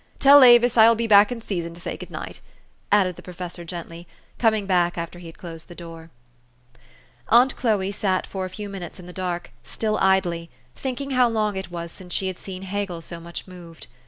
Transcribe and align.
Tell 0.17 0.43
Avis 0.43 0.79
I 0.79 0.87
will 0.87 0.95
be 0.95 1.07
bck 1.07 1.31
in 1.31 1.41
season 1.41 1.75
to 1.75 1.79
say 1.79 1.95
good 1.95 2.09
night," 2.09 2.39
added 2.91 3.17
the 3.17 3.21
pro 3.21 3.35
fessor 3.35 3.63
gently, 3.63 4.07
coming 4.39 4.65
back 4.65 4.97
after 4.97 5.19
he 5.19 5.27
had 5.27 5.37
closed 5.37 5.67
the 5.67 5.75
door. 5.75 6.09
Aunt 7.27 7.55
Chloe 7.55 7.91
sat 7.91 8.25
for 8.25 8.43
a 8.43 8.49
few 8.49 8.67
minutes 8.67 8.99
in 8.99 9.05
the 9.05 9.13
dark, 9.13 9.51
still 9.63 9.99
idly, 9.99 10.49
thinking 10.75 11.11
how 11.11 11.29
long 11.29 11.55
it 11.55 11.69
was 11.69 11.91
since 11.91 12.15
she 12.15 12.25
had 12.25 12.39
seen 12.39 12.63
Hegel 12.63 13.03
so 13.03 13.19
much 13.19 13.47
moved. 13.47 13.85